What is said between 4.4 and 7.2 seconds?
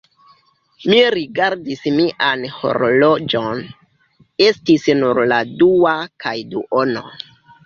estis nur la dua kaj duono.